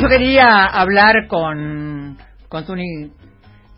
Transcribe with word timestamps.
yo 0.00 0.08
quería 0.08 0.64
hablar 0.64 1.26
con, 1.28 2.16
con 2.48 2.64
Tony 2.64 3.10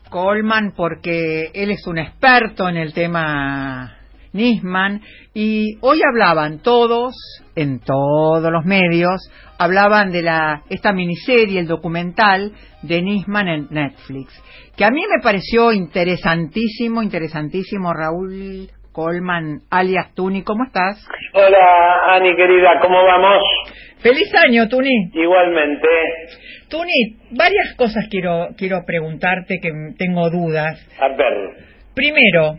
Coleman 0.09 0.73
porque 0.77 1.51
él 1.53 1.71
es 1.71 1.85
un 1.87 1.99
experto 1.99 2.69
en 2.69 2.77
el 2.77 2.95
tema 2.95 3.97
Nisman 4.33 5.01
y 5.35 5.79
hoy 5.81 6.01
hablaban 6.09 6.61
todos, 6.63 7.15
en 7.57 7.81
todos 7.81 8.53
los 8.53 8.65
medios, 8.65 9.21
hablaban 9.59 10.13
de 10.13 10.23
la 10.23 10.63
esta 10.71 10.93
miniserie, 10.93 11.59
el 11.59 11.67
documental 11.67 12.53
de 12.83 13.03
Nisman 13.03 13.49
en 13.49 13.67
Netflix, 13.71 14.33
que 14.77 14.85
a 14.85 14.91
mí 14.91 15.03
me 15.11 15.23
pareció 15.23 15.73
interesantísimo, 15.73 17.03
interesantísimo, 17.03 17.93
Raúl 17.93 18.69
Coleman, 18.93 19.63
alias 19.71 20.15
Tuni, 20.15 20.45
¿cómo 20.45 20.65
estás? 20.65 21.05
Hola, 21.35 22.15
Ani 22.15 22.37
querida, 22.37 22.79
¿cómo 22.81 23.03
vamos? 23.05 23.43
Feliz 24.03 24.33
año, 24.47 24.69
Tuni. 24.69 25.11
Igualmente. 25.15 25.87
Tuni, 26.69 27.17
varias 27.31 27.75
cosas 27.77 28.07
quiero 28.11 28.49
quiero 28.57 28.83
preguntarte 28.85 29.59
que 29.61 29.71
tengo 29.97 30.29
dudas. 30.29 30.85
A 30.99 31.09
ver. 31.09 31.33
Primero, 31.95 32.59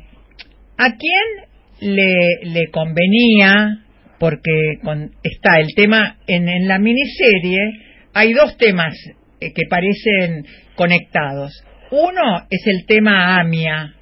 ¿a 0.77 0.95
quién 0.97 1.47
le, 1.81 2.39
le 2.43 2.71
convenía, 2.71 3.79
porque 4.19 4.79
con, 4.83 5.11
está 5.21 5.59
el 5.59 5.73
tema 5.75 6.17
en, 6.27 6.47
en 6.47 6.67
la 6.67 6.79
miniserie, 6.79 7.59
hay 8.13 8.33
dos 8.33 8.55
temas 8.57 8.93
eh, 9.41 9.51
que 9.53 9.67
parecen 9.69 10.45
conectados. 10.75 11.51
Uno 11.91 12.47
es 12.49 12.65
el 12.67 12.85
tema 12.87 13.39
AMIA, 13.39 13.93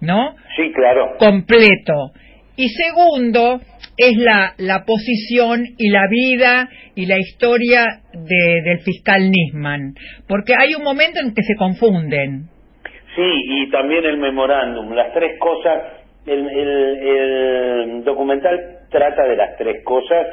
¿no? 0.00 0.36
Sí, 0.56 0.72
claro. 0.72 1.16
Completo. 1.18 2.12
Y 2.56 2.68
segundo 2.68 3.60
es 4.00 4.16
la, 4.16 4.54
la 4.58 4.84
posición 4.84 5.64
y 5.78 5.90
la 5.90 6.06
vida 6.08 6.68
y 6.94 7.06
la 7.06 7.18
historia 7.18 8.02
de, 8.12 8.62
del 8.62 8.80
fiscal 8.80 9.30
Nisman, 9.30 9.94
porque 10.28 10.54
hay 10.58 10.74
un 10.74 10.82
momento 10.82 11.20
en 11.24 11.34
que 11.34 11.42
se 11.42 11.54
confunden. 11.56 12.48
Sí, 13.14 13.22
y 13.22 13.70
también 13.70 14.04
el 14.04 14.18
memorándum, 14.18 14.92
las 14.92 15.12
tres 15.12 15.38
cosas 15.38 16.00
el, 16.26 16.48
el, 16.48 18.04
documental 18.04 18.78
trata 18.90 19.24
de 19.24 19.36
las 19.36 19.56
tres 19.56 19.82
cosas, 19.84 20.26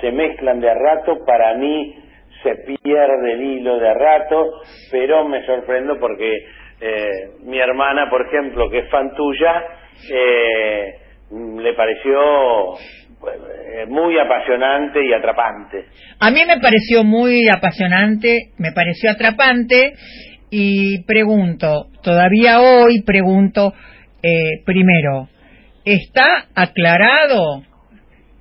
se 0.00 0.12
mezclan 0.12 0.60
de 0.60 0.70
a 0.70 0.74
rato, 0.74 1.24
para 1.26 1.54
mí 1.54 1.94
se 2.42 2.56
pierde 2.82 3.32
el 3.32 3.42
hilo 3.42 3.78
de 3.78 3.88
a 3.88 3.94
rato, 3.94 4.60
pero 4.90 5.26
me 5.26 5.44
sorprendo 5.46 5.98
porque 5.98 6.46
eh, 6.80 7.30
mi 7.44 7.58
hermana, 7.58 8.10
por 8.10 8.26
ejemplo, 8.26 8.68
que 8.70 8.80
es 8.80 8.90
fan 8.90 9.14
tuya, 9.14 9.64
eh, 10.12 10.94
le 11.30 11.72
pareció 11.74 12.74
muy 13.88 14.18
apasionante 14.18 15.00
y 15.04 15.12
atrapante. 15.12 15.86
A 16.20 16.30
mí 16.30 16.40
me 16.46 16.58
pareció 16.60 17.04
muy 17.04 17.48
apasionante, 17.48 18.50
me 18.58 18.72
pareció 18.72 19.10
atrapante 19.10 19.94
y 20.50 21.02
pregunto, 21.04 21.88
todavía 22.02 22.60
hoy 22.60 23.02
pregunto, 23.02 23.74
eh, 24.22 24.62
primero, 24.64 25.28
¿está 25.84 26.46
aclarado 26.54 27.62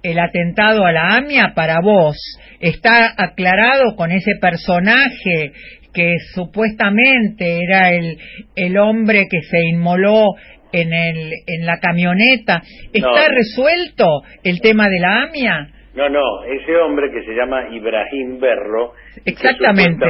el 0.03 0.19
atentado 0.19 0.85
a 0.85 0.91
la 0.91 1.15
AMIA 1.17 1.53
para 1.55 1.79
vos? 1.81 2.17
¿Está 2.59 3.13
aclarado 3.17 3.95
con 3.95 4.11
ese 4.11 4.33
personaje 4.39 5.53
que 5.93 6.15
supuestamente 6.33 7.59
era 7.63 7.89
el, 7.89 8.17
el 8.55 8.77
hombre 8.77 9.27
que 9.29 9.41
se 9.43 9.59
inmoló 9.71 10.25
en, 10.73 10.93
el, 10.93 11.31
en 11.47 11.65
la 11.65 11.79
camioneta? 11.79 12.61
¿Está 12.91 13.29
resuelto 13.29 14.23
el 14.43 14.59
tema 14.59 14.89
de 14.89 14.99
la 14.99 15.23
AMIA? 15.23 15.69
No, 15.95 16.09
no, 16.09 16.43
ese 16.45 16.75
hombre 16.77 17.11
que 17.11 17.23
se 17.23 17.33
llama 17.33 17.67
Ibrahim 17.71 18.39
Berro, 18.39 18.93
Exactamente. 19.25 20.05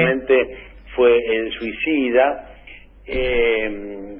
fue 0.95 1.17
el 1.17 1.51
suicida, 1.51 2.49
eh, 3.05 4.17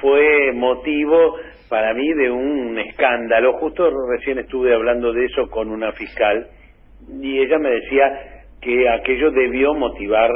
fue 0.00 0.52
motivo 0.52 1.36
para 1.68 1.94
mí 1.94 2.12
de 2.14 2.30
un 2.30 2.78
escándalo. 2.78 3.54
Justo 3.54 3.90
recién 4.08 4.38
estuve 4.38 4.72
hablando 4.72 5.12
de 5.12 5.24
eso 5.26 5.48
con 5.50 5.68
una 5.70 5.92
fiscal 5.92 6.46
y 7.20 7.38
ella 7.40 7.58
me 7.58 7.70
decía 7.70 8.04
que 8.60 8.88
aquello 8.88 9.30
debió 9.30 9.74
motivar 9.74 10.30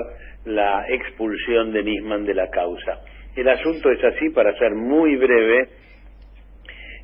la 0.45 0.85
expulsión 0.89 1.73
de 1.73 1.83
Nisman 1.83 2.25
de 2.25 2.35
la 2.35 2.49
causa. 2.51 3.01
El 3.37 3.49
asunto 3.49 3.91
es 3.91 4.03
así, 4.05 4.31
para 4.31 4.57
ser 4.59 4.75
muy 4.75 5.17
breve, 5.17 5.69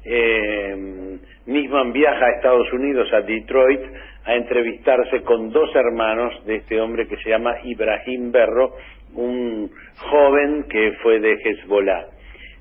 eh, 0.05 1.19
Nisman 1.47 1.93
viaja 1.93 2.25
a 2.25 2.37
Estados 2.37 2.73
Unidos, 2.73 3.13
a 3.13 3.21
Detroit, 3.23 3.81
a 4.25 4.35
entrevistarse 4.35 5.23
con 5.23 5.51
dos 5.51 5.75
hermanos 5.75 6.45
de 6.47 6.57
este 6.57 6.81
hombre 6.81 7.09
que 7.09 7.17
se 7.17 7.31
llama 7.31 7.57
Ibrahim 7.65 8.31
Berro, 8.31 8.75
un 9.15 9.71
joven 9.99 10.65
que 10.69 10.93
fue 11.03 11.19
de 11.19 11.33
Hezbollah. 11.33 12.07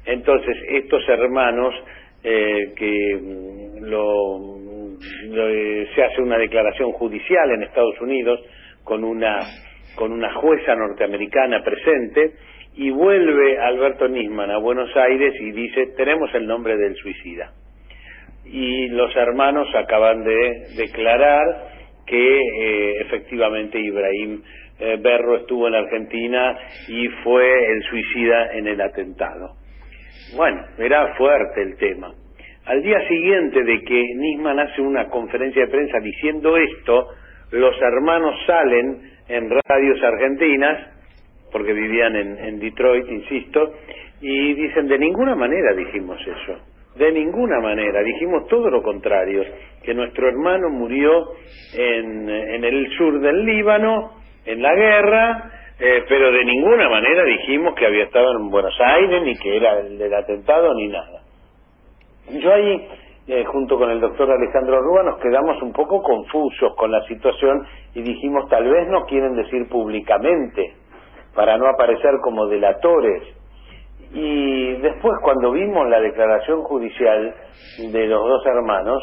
Entonces, 0.06 0.58
estos 0.70 1.08
hermanos 1.08 1.76
eh, 2.24 2.74
que 2.76 3.20
lo, 3.82 4.98
eh, 5.50 5.88
se 5.96 6.04
hace 6.04 6.22
una 6.22 6.38
declaración 6.38 6.92
judicial 6.94 7.52
en 7.52 7.64
Estados 7.64 8.00
Unidos 8.02 8.40
con 8.84 9.04
una 9.04 9.40
con 9.96 10.12
una 10.12 10.34
jueza 10.34 10.76
norteamericana 10.76 11.64
presente 11.64 12.34
y 12.80 12.92
vuelve 12.92 13.60
Alberto 13.60 14.08
Nisman 14.08 14.50
a 14.52 14.58
Buenos 14.58 14.90
Aires 14.96 15.34
y 15.42 15.52
dice 15.52 15.88
tenemos 15.98 16.34
el 16.34 16.48
nombre 16.48 16.78
del 16.78 16.96
suicida 16.96 17.52
y 18.46 18.88
los 18.88 19.14
hermanos 19.18 19.68
acaban 19.76 20.24
de 20.24 20.64
declarar 20.78 21.44
que 22.08 22.38
eh, 22.38 23.02
efectivamente 23.02 23.78
Ibrahim 23.78 24.42
eh, 24.80 24.98
Berro 25.02 25.40
estuvo 25.40 25.68
en 25.68 25.76
Argentina 25.76 26.58
y 26.88 27.10
fue 27.22 27.66
el 27.74 27.84
suicida 27.84 28.54
en 28.54 28.68
el 28.68 28.80
atentado. 28.80 29.56
Bueno, 30.38 30.62
era 30.78 31.16
fuerte 31.16 31.62
el 31.62 31.76
tema. 31.76 32.14
Al 32.66 32.82
día 32.82 33.06
siguiente 33.10 33.62
de 33.62 33.82
que 33.82 34.04
Nisman 34.16 34.58
hace 34.58 34.82
una 34.82 35.10
conferencia 35.10 35.66
de 35.66 35.72
prensa 35.72 36.00
diciendo 36.00 36.56
esto, 36.56 37.08
los 37.52 37.76
hermanos 37.82 38.36
salen 38.48 39.02
en 39.28 39.50
radios 39.68 40.02
argentinas, 40.02 40.99
porque 41.52 41.74
vivían 41.74 42.16
en, 42.16 42.38
en 42.38 42.60
Detroit, 42.60 43.10
insisto, 43.10 43.74
y 44.22 44.54
dicen, 44.54 44.88
de 44.88 45.00
ninguna 45.00 45.36
manera 45.36 45.74
dijimos 45.74 46.20
eso, 46.22 46.60
de 46.96 47.12
ninguna 47.12 47.60
manera, 47.60 48.02
dijimos 48.04 48.48
todo 48.48 48.70
lo 48.70 48.82
contrario, 48.82 49.44
que 49.84 49.94
nuestro 49.94 50.28
hermano 50.28 50.70
murió 50.70 51.30
en, 51.74 52.30
en 52.30 52.64
el 52.64 52.90
sur 52.98 53.20
del 53.20 53.46
Líbano, 53.46 54.12
en 54.46 54.62
la 54.62 54.74
guerra, 54.74 55.52
eh, 55.80 56.04
pero 56.10 56.32
de 56.32 56.44
ninguna 56.44 56.90
manera 56.90 57.24
dijimos 57.24 57.74
que 57.76 57.86
había 57.86 58.04
estado 58.04 58.38
en 58.38 58.50
Buenos 58.50 58.76
Aires, 58.82 59.22
ni 59.24 59.36
que 59.38 59.56
era 59.56 59.80
el 59.80 59.98
del 59.98 60.14
atentado, 60.14 60.74
ni 60.74 60.88
nada. 60.90 61.22
Yo 62.32 62.54
ahí, 62.54 62.88
eh, 63.28 63.46
junto 63.46 63.78
con 63.78 63.90
el 63.90 64.02
doctor 64.02 64.30
Alejandro 64.30 64.82
Rúa, 64.82 65.04
nos 65.04 65.20
quedamos 65.20 65.62
un 65.62 65.72
poco 65.72 66.02
confusos 66.04 66.76
con 66.76 66.92
la 66.92 67.02
situación 67.04 67.66
y 67.96 68.02
dijimos, 68.02 68.50
tal 68.50 68.70
vez 68.70 68.90
no 68.90 69.06
quieren 69.06 69.36
decir 69.36 69.70
públicamente, 69.70 70.74
para 71.40 71.58
no 71.58 71.70
aparecer 71.70 72.12
como 72.22 72.48
delatores. 72.48 73.24
Y 74.14 74.74
después, 74.82 75.14
cuando 75.24 75.54
vimos 75.54 75.88
la 75.88 76.02
declaración 76.02 76.64
judicial 76.64 77.34
de 77.78 78.08
los 78.08 78.22
dos 78.28 78.46
hermanos, 78.46 79.02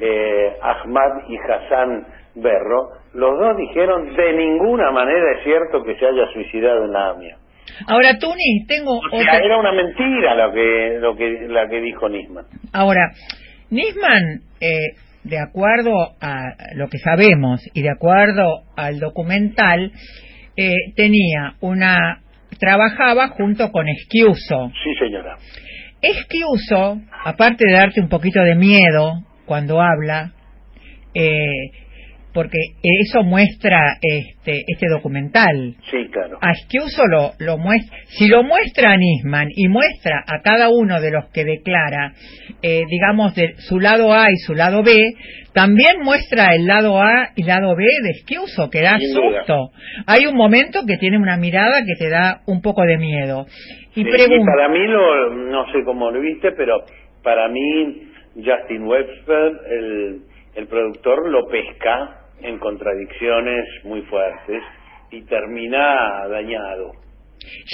eh, 0.00 0.56
Ahmad 0.60 1.28
y 1.28 1.36
Hassan 1.36 2.04
Berro, 2.34 2.88
los 3.14 3.38
dos 3.38 3.56
dijeron 3.56 4.12
de 4.12 4.32
ninguna 4.32 4.90
manera 4.90 5.38
es 5.38 5.44
cierto 5.44 5.84
que 5.84 5.94
se 5.94 6.06
haya 6.06 6.26
suicidado 6.32 6.84
en 6.84 6.92
la 6.92 7.10
AMIA. 7.10 7.36
Ahora, 7.86 8.18
Tuni, 8.18 8.66
tengo 8.66 8.98
Era 9.12 9.56
una 9.56 9.70
mentira 9.70 10.34
lo 10.34 10.52
que, 10.52 10.98
lo 10.98 11.14
que, 11.14 11.46
la 11.46 11.68
que 11.68 11.80
dijo 11.80 12.08
Nisman. 12.08 12.46
Ahora, 12.72 13.12
Nisman, 13.70 14.40
eh, 14.60 14.96
de 15.22 15.38
acuerdo 15.38 15.92
a 16.20 16.42
lo 16.74 16.88
que 16.88 16.98
sabemos 16.98 17.60
y 17.72 17.82
de 17.82 17.90
acuerdo 17.90 18.62
al 18.76 18.98
documental, 18.98 19.92
eh, 20.58 20.92
tenía 20.96 21.54
una... 21.60 22.20
trabajaba 22.58 23.28
junto 23.28 23.70
con 23.70 23.88
Esquiuso. 23.88 24.72
Sí, 24.82 24.94
señora. 24.98 25.36
Esquiuso, 26.02 27.00
aparte 27.24 27.64
de 27.64 27.74
darte 27.74 28.00
un 28.00 28.08
poquito 28.08 28.42
de 28.42 28.56
miedo 28.56 29.24
cuando 29.46 29.80
habla, 29.80 30.32
eh, 31.14 31.70
porque 32.38 32.58
eso 32.84 33.24
muestra 33.24 33.96
este, 34.00 34.62
este 34.68 34.86
documental. 34.88 35.74
Sí, 35.90 36.06
claro. 36.12 36.38
A 36.40 36.52
lo, 37.10 37.32
lo 37.40 37.58
muestra, 37.58 37.98
si 38.10 38.28
lo 38.28 38.44
muestra 38.44 38.92
a 38.92 38.96
Nisman 38.96 39.48
y 39.56 39.66
muestra 39.66 40.22
a 40.24 40.40
cada 40.40 40.68
uno 40.68 41.00
de 41.00 41.10
los 41.10 41.32
que 41.32 41.44
declara, 41.44 42.12
eh, 42.62 42.82
digamos, 42.88 43.34
de 43.34 43.54
su 43.56 43.80
lado 43.80 44.12
A 44.12 44.26
y 44.30 44.36
su 44.36 44.54
lado 44.54 44.84
B, 44.84 44.94
también 45.52 45.98
muestra 46.04 46.54
el 46.54 46.68
lado 46.68 47.02
A 47.02 47.30
y 47.34 47.42
lado 47.42 47.74
B 47.74 47.82
de 48.04 48.10
Esquiuso, 48.10 48.70
que 48.70 48.82
da 48.82 48.98
susto. 49.00 49.70
Hay 50.06 50.26
un 50.26 50.36
momento 50.36 50.82
que 50.86 50.96
tiene 50.96 51.18
una 51.18 51.38
mirada 51.38 51.80
que 51.84 51.96
te 51.98 52.08
da 52.08 52.42
un 52.46 52.62
poco 52.62 52.82
de 52.82 52.98
miedo. 52.98 53.46
Y, 53.96 54.04
para 54.04 54.68
mí, 54.68 54.86
lo, 54.86 55.34
no 55.34 55.72
sé 55.72 55.82
cómo 55.84 56.12
lo 56.12 56.20
viste, 56.20 56.52
pero 56.52 56.84
para 57.24 57.48
mí 57.48 58.12
Justin 58.36 58.84
Webster, 58.84 59.52
el, 59.72 60.20
el 60.54 60.66
productor, 60.68 61.28
lo 61.28 61.48
pesca 61.48 62.17
en 62.42 62.58
contradicciones 62.58 63.66
muy 63.84 64.02
fuertes 64.02 64.62
y 65.10 65.22
termina 65.22 66.26
dañado. 66.28 66.92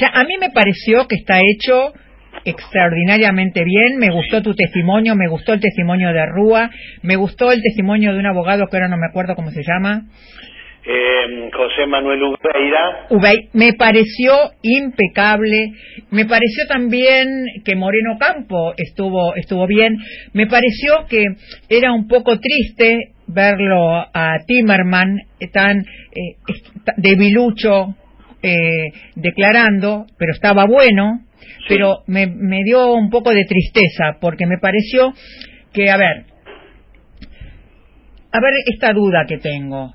Ya, 0.01 0.09
a 0.13 0.25
mí 0.25 0.35
me 0.41 0.51
pareció 0.51 1.07
que 1.09 1.17
está 1.17 1.39
hecho 1.39 1.93
extraordinariamente 2.45 3.63
bien, 3.65 3.99
me 3.99 4.11
gustó 4.11 4.43
tu 4.43 4.55
testimonio, 4.55 5.15
me 5.15 5.29
gustó 5.29 5.53
el 5.55 5.61
testimonio 5.61 6.13
de 6.13 6.27
Rúa, 6.27 6.71
me 7.03 7.17
gustó 7.17 7.53
el 7.53 7.63
testimonio 7.63 8.13
de 8.13 8.19
un 8.19 8.27
abogado 8.27 8.67
que 8.67 8.77
ahora 8.77 8.89
no 8.89 8.97
me 8.97 9.07
acuerdo 9.07 9.35
cómo 9.35 9.51
se 9.51 9.63
llama. 9.63 10.03
Eh, 10.87 11.51
José 11.51 11.87
Manuel 11.87 12.23
Ubeira. 12.23 13.07
me 13.55 13.73
pareció 13.73 14.35
impecable, 14.61 15.73
me 16.11 16.27
pareció 16.27 16.67
también 16.69 17.47
que 17.65 17.75
Moreno 17.75 18.19
Campo 18.19 18.75
estuvo, 18.77 19.35
estuvo 19.35 19.67
bien, 19.67 19.97
me 20.35 20.47
pareció 20.47 21.07
que 21.09 21.25
era 21.71 21.93
un 21.95 22.07
poco 22.07 22.39
triste 22.39 23.14
verlo 23.27 23.99
a 24.13 24.39
Timerman 24.47 25.21
tan 25.53 25.81
eh, 25.81 26.37
debilucho 26.97 27.95
eh, 28.43 28.93
declarando, 29.15 30.07
pero 30.19 30.33
estaba 30.33 30.67
bueno, 30.67 31.21
pero 31.69 32.03
me, 32.07 32.27
me 32.27 32.63
dio 32.65 32.93
un 32.93 33.11
poco 33.11 33.31
de 33.31 33.45
tristeza 33.45 34.19
porque 34.21 34.47
me 34.47 34.59
pareció 34.59 35.13
que, 35.73 35.91
a 35.91 35.97
ver, 35.97 36.27
a 38.33 38.41
ver 38.41 38.53
esta 38.67 38.93
duda 38.93 39.25
que 39.27 39.39
tengo. 39.39 39.95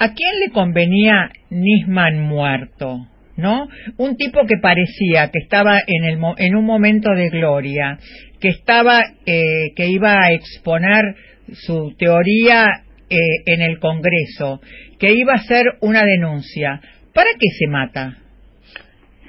¿A 0.00 0.14
quién 0.14 0.40
le 0.40 0.52
convenía 0.52 1.30
Nisman 1.50 2.20
muerto? 2.20 3.06
¿No? 3.36 3.68
Un 3.98 4.16
tipo 4.16 4.46
que 4.46 4.56
parecía 4.60 5.30
que 5.30 5.38
estaba 5.38 5.78
en, 5.86 6.04
el, 6.04 6.18
en 6.38 6.56
un 6.56 6.64
momento 6.64 7.12
de 7.14 7.28
gloria, 7.28 7.98
que 8.40 8.48
estaba, 8.48 9.00
eh, 9.26 9.72
que 9.76 9.86
iba 9.86 10.20
a 10.20 10.32
exponer 10.32 11.14
su 11.52 11.94
teoría 11.98 12.66
eh, 13.10 13.16
en 13.46 13.62
el 13.62 13.78
Congreso, 13.78 14.60
que 14.98 15.12
iba 15.12 15.32
a 15.32 15.36
hacer 15.36 15.64
una 15.80 16.04
denuncia. 16.04 16.80
¿Para 17.14 17.30
qué 17.38 17.48
se 17.58 17.66
mata? 17.66 18.16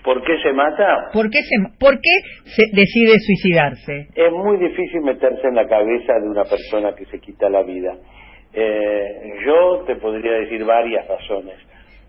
¿Por 0.03 0.23
qué 0.23 0.37
se 0.41 0.53
mata? 0.53 1.09
¿Por 1.13 1.29
qué, 1.29 1.39
se, 1.43 1.55
¿Por 1.79 1.95
qué 1.95 2.15
se 2.45 2.63
decide 2.73 3.19
suicidarse? 3.19 4.07
Es 4.15 4.31
muy 4.31 4.57
difícil 4.57 5.01
meterse 5.01 5.47
en 5.47 5.55
la 5.55 5.67
cabeza 5.67 6.13
de 6.21 6.29
una 6.29 6.43
persona 6.45 6.95
que 6.95 7.05
se 7.05 7.19
quita 7.19 7.49
la 7.49 7.63
vida. 7.63 7.95
Eh, 8.53 9.33
yo 9.45 9.83
te 9.85 9.95
podría 9.97 10.33
decir 10.33 10.63
varias 10.65 11.07
razones. 11.07 11.55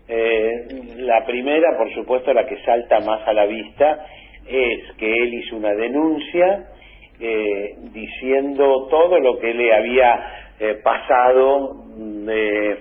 Eh, 0.07 0.65
la 0.97 1.25
primera, 1.25 1.77
por 1.77 1.93
supuesto, 1.93 2.33
la 2.33 2.45
que 2.45 2.57
salta 2.63 2.99
más 2.99 3.27
a 3.27 3.33
la 3.33 3.45
vista, 3.45 4.05
es 4.47 4.95
que 4.97 5.23
él 5.23 5.33
hizo 5.35 5.55
una 5.55 5.73
denuncia 5.73 6.67
eh, 7.21 7.75
diciendo 7.93 8.87
todo 8.89 9.19
lo 9.19 9.39
que 9.39 9.53
le 9.53 9.73
había 9.73 10.37
pasado 10.83 11.85
de 11.97 12.77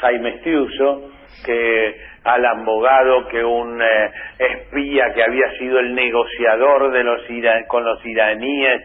Jaime 0.00 0.36
Estiuso, 0.36 1.10
que 1.46 1.96
al 2.24 2.44
abogado, 2.44 3.26
que 3.28 3.42
un 3.42 3.80
espía 4.38 5.14
que 5.14 5.22
había 5.22 5.50
sido 5.58 5.78
el 5.78 5.94
negociador 5.94 6.92
de 6.92 7.04
los 7.04 7.22
con 7.68 7.84
los 7.84 8.04
iraníes 8.04 8.82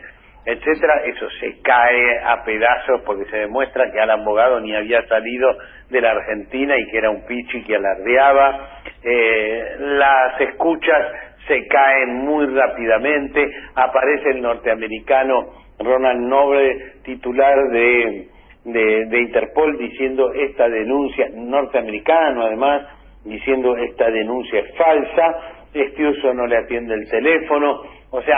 etcétera, 0.47 1.01
eso 1.03 1.29
se 1.41 1.61
cae 1.61 2.19
a 2.23 2.41
pedazos 2.45 3.01
porque 3.05 3.29
se 3.29 3.35
demuestra 3.35 3.91
que 3.91 3.99
Alan 3.99 4.23
Bogado 4.23 4.61
ni 4.61 4.73
había 4.73 5.05
salido 5.07 5.49
de 5.89 5.99
la 5.99 6.11
Argentina 6.11 6.73
y 6.77 6.89
que 6.89 6.99
era 6.99 7.09
un 7.09 7.25
pichi 7.25 7.63
que 7.65 7.75
alardeaba. 7.75 8.79
Eh, 9.03 9.75
las 9.77 10.39
escuchas 10.39 11.26
se 11.47 11.67
caen 11.67 12.25
muy 12.25 12.45
rápidamente. 12.47 13.45
Aparece 13.75 14.29
el 14.31 14.41
norteamericano 14.41 15.47
Ronald 15.79 16.21
Noble, 16.21 16.93
titular 17.03 17.55
de, 17.71 18.27
de, 18.65 19.05
de 19.05 19.21
Interpol, 19.21 19.77
diciendo 19.77 20.31
esta 20.33 20.67
denuncia, 20.67 21.27
norteamericano 21.33 22.43
además, 22.43 22.87
diciendo 23.23 23.75
esta 23.77 24.09
denuncia 24.09 24.59
es 24.59 24.75
falsa. 24.77 25.37
Este 25.73 26.07
uso 26.07 26.33
no 26.33 26.47
le 26.47 26.57
atiende 26.57 26.93
el 26.93 27.09
teléfono. 27.09 27.81
O 28.11 28.21
sea, 28.21 28.37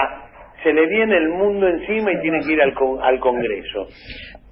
se 0.64 0.74
le 0.74 0.88
viene 0.88 1.16
el 1.16 1.30
mundo 1.30 1.68
encima 1.68 2.12
y 2.12 2.22
tiene 2.22 2.40
que 2.46 2.54
ir 2.54 2.62
al, 2.62 2.74
al 3.02 3.20
Congreso. 3.20 3.88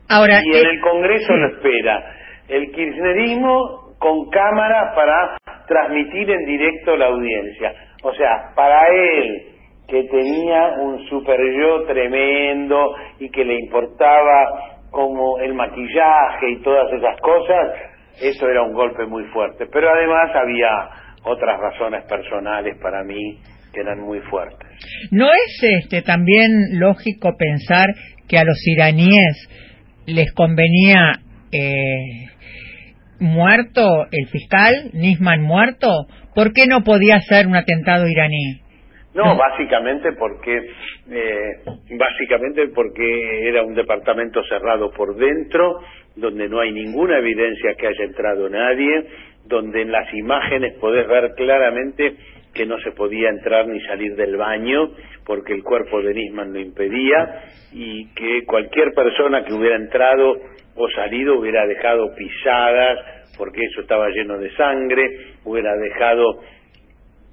Ahora, 0.10 0.40
y 0.42 0.58
en 0.58 0.66
eh, 0.66 0.70
el 0.70 0.80
Congreso 0.82 1.34
lo 1.34 1.48
espera 1.56 2.18
el 2.48 2.72
kirchnerismo 2.72 3.96
con 4.00 4.30
cámara 4.30 4.94
para 4.96 5.38
transmitir 5.68 6.30
en 6.30 6.46
directo 6.46 6.96
la 6.96 7.08
audiencia. 7.08 7.74
O 8.08 8.14
sea, 8.14 8.54
para 8.56 8.88
él, 8.88 9.48
que 9.86 10.04
tenía 10.06 10.76
un 10.80 11.06
super 11.10 11.38
yo 11.38 11.84
tremendo 11.86 12.96
y 13.20 13.30
que 13.30 13.44
le 13.44 13.60
importaba 13.60 14.80
como 14.92 15.40
el 15.40 15.54
maquillaje 15.54 16.52
y 16.52 16.62
todas 16.62 16.88
esas 16.94 17.20
cosas, 17.20 17.74
eso 18.22 18.48
era 18.48 18.64
un 18.64 18.74
golpe 18.74 19.06
muy 19.08 19.26
fuerte. 19.26 19.66
Pero 19.70 19.90
además 19.90 20.32
había 20.34 20.70
otras 21.24 21.60
razones 21.60 22.06
personales 22.06 22.78
para 22.82 23.04
mí 23.04 23.40
que 23.74 23.82
eran 23.82 24.00
muy 24.00 24.22
fuertes. 24.22 24.70
¿No 25.12 25.28
es 25.28 25.84
este 25.84 26.02
también 26.02 26.80
lógico 26.80 27.36
pensar 27.38 27.88
que 28.30 28.38
a 28.38 28.46
los 28.46 28.66
iraníes 28.66 29.50
les 30.06 30.34
convenía 30.34 31.12
eh, 31.52 32.30
muerto 33.20 34.06
el 34.12 34.28
fiscal, 34.28 34.92
Nisman 34.94 35.42
muerto? 35.42 35.88
¿Por 36.36 36.54
qué 36.54 36.68
no 36.68 36.82
podía 36.84 37.20
ser 37.22 37.48
un 37.48 37.56
atentado 37.56 38.08
iraní? 38.08 38.62
No, 39.14 39.36
básicamente 39.36 40.12
porque 40.14 40.56
eh, 41.10 41.64
básicamente 41.98 42.68
porque 42.68 43.50
era 43.50 43.64
un 43.64 43.74
departamento 43.74 44.44
cerrado 44.44 44.92
por 44.92 45.16
dentro, 45.16 45.80
donde 46.16 46.48
no 46.48 46.60
hay 46.60 46.72
ninguna 46.72 47.18
evidencia 47.18 47.74
que 47.76 47.88
haya 47.88 48.04
entrado 48.04 48.48
nadie, 48.48 49.08
donde 49.46 49.82
en 49.82 49.92
las 49.92 50.14
imágenes 50.14 50.76
podés 50.80 51.08
ver 51.08 51.34
claramente 51.36 52.16
que 52.54 52.66
no 52.66 52.78
se 52.80 52.92
podía 52.92 53.30
entrar 53.30 53.68
ni 53.68 53.80
salir 53.82 54.16
del 54.16 54.36
baño 54.36 54.92
porque 55.26 55.54
el 55.54 55.64
cuerpo 55.64 56.02
de 56.02 56.14
Nisman 56.14 56.54
lo 56.54 56.60
impedía 56.60 57.44
y 57.74 58.08
que 58.14 58.46
cualquier 58.46 58.94
persona 58.94 59.44
que 59.44 59.54
hubiera 59.54 59.76
entrado 59.76 60.38
o 60.78 60.90
salido 60.90 61.40
hubiera 61.40 61.66
dejado 61.66 62.14
pisadas 62.16 63.00
porque 63.38 63.62
eso 63.64 63.82
estaba 63.82 64.10
lleno 64.10 64.38
de 64.38 64.50
sangre, 64.56 65.36
hubiera 65.44 65.76
dejado 65.76 66.42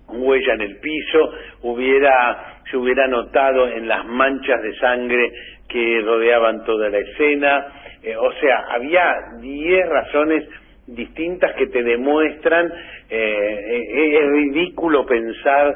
huella 0.09 0.55
en 0.55 0.61
el 0.61 0.77
piso, 0.79 1.33
hubiera 1.63 2.61
se 2.71 2.77
hubiera 2.77 3.07
notado 3.07 3.69
en 3.69 3.89
las 3.89 4.07
manchas 4.07 4.63
de 4.63 4.75
sangre 4.77 5.33
que 5.69 6.01
rodeaban 6.05 6.65
toda 6.65 6.89
la 6.89 6.99
escena, 6.99 7.67
eh, 8.03 8.17
o 8.17 8.33
sea, 8.33 8.65
había 8.71 9.15
diez 9.41 9.89
razones 9.89 10.49
distintas 10.87 11.55
que 11.55 11.67
te 11.67 11.83
demuestran, 11.83 12.71
eh, 13.09 13.61
eh, 13.71 14.19
es 14.21 14.31
ridículo 14.31 15.07
pensar 15.07 15.75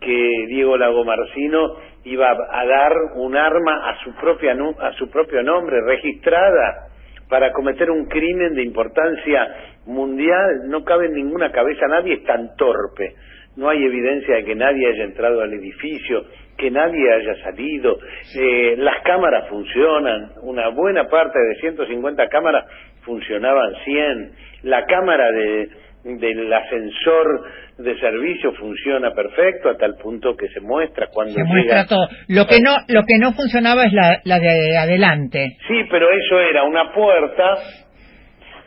que 0.00 0.46
Diego 0.48 0.76
Lagomarcino 0.76 1.76
iba 2.04 2.30
a 2.30 2.66
dar 2.66 2.92
un 3.16 3.36
arma 3.36 3.90
a 3.90 4.02
su 4.02 4.14
propia 4.14 4.56
a 4.80 4.92
su 4.92 5.10
propio 5.10 5.42
nombre 5.42 5.80
registrada 5.82 6.89
para 7.30 7.52
cometer 7.52 7.90
un 7.90 8.06
crimen 8.06 8.54
de 8.54 8.62
importancia 8.62 9.40
mundial 9.86 10.68
no 10.68 10.84
cabe 10.84 11.06
en 11.06 11.14
ninguna 11.14 11.50
cabeza 11.50 11.86
nadie 11.86 12.14
es 12.14 12.24
tan 12.24 12.54
torpe. 12.56 13.14
No 13.56 13.68
hay 13.68 13.82
evidencia 13.84 14.36
de 14.36 14.44
que 14.44 14.54
nadie 14.54 14.86
haya 14.88 15.04
entrado 15.04 15.40
al 15.40 15.52
edificio 15.52 16.24
que 16.56 16.70
nadie 16.70 17.10
haya 17.10 17.42
salido. 17.42 17.98
Eh, 18.36 18.74
las 18.76 19.02
cámaras 19.02 19.48
funcionan 19.48 20.32
una 20.42 20.68
buena 20.68 21.08
parte 21.08 21.38
de 21.38 21.54
150 21.60 22.28
cámaras 22.28 22.66
funcionaban 23.02 23.74
100 23.84 24.32
la 24.64 24.84
cámara 24.84 25.32
de, 25.32 25.68
del 26.04 26.52
ascensor 26.52 27.44
de 27.78 27.98
servicio 27.98 28.52
funciona 28.54 29.12
perfecto 29.12 29.70
hasta 29.70 29.86
el 29.86 29.94
punto 29.94 30.34
que 30.36 30.48
se 30.48 30.60
muestra 30.60 31.08
cuando 31.12 31.34
se 31.34 31.44
muestra 31.44 31.86
todo. 31.86 32.08
Lo 32.28 32.46
que 32.46 32.60
no 32.60 32.76
lo 32.88 33.02
que 33.06 33.18
no 33.18 33.32
funcionaba 33.32 33.84
es 33.84 33.92
la, 33.92 34.20
la 34.24 34.38
de 34.38 34.76
adelante. 34.76 35.56
Sí 35.68 35.84
pero 35.90 36.06
eso 36.10 36.40
era 36.40 36.62
una 36.64 36.92
puerta 36.92 37.54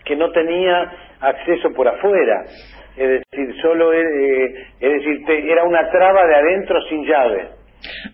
que 0.05 0.15
no 0.15 0.31
tenía 0.31 0.91
acceso 1.21 1.69
por 1.75 1.87
afuera. 1.87 2.43
Es 2.95 3.09
decir 3.09 3.55
solo 3.61 3.93
eh, 3.93 4.67
es 4.79 4.91
decir 4.91 5.21
era 5.49 5.63
una 5.63 5.89
traba 5.89 6.27
de 6.27 6.35
adentro 6.35 6.79
sin 6.89 7.03
llave. 7.05 7.49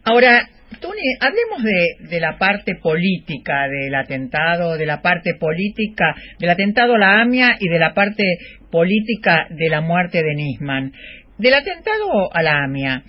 Ahora 0.05 0.47
Tony, 0.79 1.01
hablemos 1.19 1.63
de, 1.63 2.07
de, 2.09 2.19
la 2.21 2.37
parte 2.37 2.75
política 2.75 3.67
del 3.67 3.93
atentado, 3.95 4.77
de 4.77 4.85
la 4.85 5.01
parte 5.01 5.31
política 5.37 6.15
del 6.39 6.51
atentado 6.51 6.95
a 6.95 6.99
la 6.99 7.21
AMIA 7.21 7.55
y 7.59 7.67
de 7.67 7.79
la 7.79 7.93
parte 7.93 8.23
política 8.71 9.47
de 9.49 9.69
la 9.69 9.81
muerte 9.81 10.23
de 10.23 10.35
Nisman. 10.35 10.91
Del 11.37 11.53
atentado 11.53 12.33
a 12.33 12.41
la 12.43 12.63
AMIA, 12.63 13.03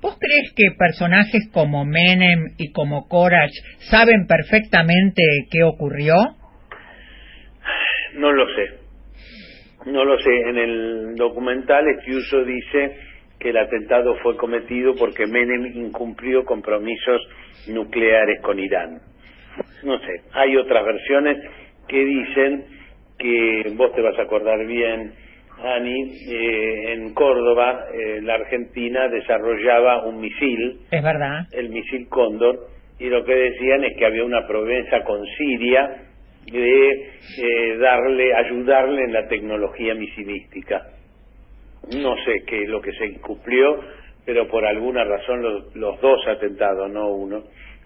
¿vos 0.00 0.18
crees 0.18 0.52
que 0.56 0.76
personajes 0.78 1.50
como 1.52 1.84
Menem 1.84 2.54
y 2.58 2.72
como 2.72 3.08
Korach 3.08 3.52
saben 3.90 4.26
perfectamente 4.26 5.22
qué 5.50 5.62
ocurrió? 5.64 6.14
No 8.14 8.32
lo 8.32 8.46
sé. 8.54 8.84
No 9.86 10.04
lo 10.04 10.18
sé. 10.18 10.30
En 10.48 10.56
el 10.56 11.14
documental 11.16 11.84
Estiuso 11.98 12.44
dice 12.44 12.96
que 13.38 13.50
el 13.50 13.58
atentado 13.58 14.16
fue 14.22 14.36
cometido 14.36 14.94
porque 14.94 15.26
Menem 15.26 15.66
incumplió 15.74 16.44
compromisos 16.44 17.20
nucleares 17.68 18.40
con 18.40 18.58
Irán. 18.58 19.00
No 19.82 19.98
sé, 19.98 20.22
hay 20.32 20.56
otras 20.56 20.84
versiones 20.84 21.36
que 21.86 22.04
dicen 22.04 22.64
que 23.24 23.70
vos 23.74 23.90
te 23.94 24.02
vas 24.02 24.18
a 24.18 24.22
acordar 24.22 24.66
bien 24.66 25.14
Ani, 25.62 26.12
eh, 26.30 26.92
en 26.92 27.14
Córdoba, 27.14 27.86
eh, 27.94 28.20
la 28.22 28.34
Argentina 28.34 29.08
desarrollaba 29.08 30.04
un 30.04 30.20
misil. 30.20 30.80
Es 30.90 31.02
verdad. 31.02 31.46
El 31.52 31.70
misil 31.70 32.08
Cóndor. 32.08 32.68
Y 32.98 33.08
lo 33.08 33.24
que 33.24 33.34
decían 33.34 33.82
es 33.84 33.96
que 33.96 34.04
había 34.04 34.24
una 34.24 34.46
promesa 34.46 35.02
con 35.04 35.24
Siria 35.38 36.02
de 36.50 36.90
eh, 36.90 37.76
darle, 37.78 38.34
ayudarle 38.34 39.04
en 39.04 39.12
la 39.12 39.26
tecnología 39.26 39.94
misilística. 39.94 40.82
No 41.96 42.14
sé 42.24 42.42
qué 42.46 42.62
es 42.62 42.68
lo 42.68 42.80
que 42.80 42.92
se 42.92 43.20
cumplió, 43.20 43.80
pero 44.26 44.48
por 44.48 44.66
alguna 44.66 45.04
razón 45.04 45.42
los, 45.42 45.76
los 45.76 46.00
dos 46.00 46.26
atentados, 46.28 46.90
no 46.90 47.08
uno, 47.08 47.44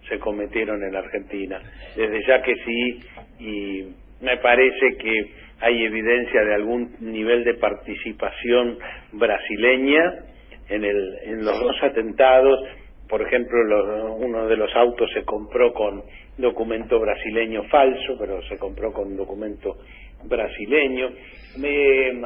se 0.08 0.18
cometieron 0.18 0.82
en 0.82 0.96
Argentina. 0.96 1.60
Desde 1.96 2.26
ya 2.26 2.42
que 2.42 2.54
sí, 2.54 3.00
y 3.38 3.84
me 4.20 4.36
parece 4.38 4.96
que 4.98 5.32
hay 5.60 5.84
evidencia 5.84 6.44
de 6.44 6.54
algún 6.54 6.96
nivel 7.00 7.44
de 7.44 7.54
participación 7.54 8.78
brasileña 9.12 10.24
en, 10.68 10.84
el, 10.84 11.18
en 11.24 11.44
los 11.44 11.58
dos 11.58 11.76
atentados. 11.82 12.60
Por 13.08 13.22
ejemplo, 13.22 14.14
uno 14.16 14.46
de 14.46 14.56
los 14.56 14.74
autos 14.76 15.10
se 15.14 15.24
compró 15.24 15.72
con 15.72 16.02
documento 16.36 17.00
brasileño 17.00 17.64
falso, 17.64 18.16
pero 18.18 18.42
se 18.42 18.58
compró 18.58 18.92
con 18.92 19.16
documento 19.16 19.76
brasileño. 20.24 21.08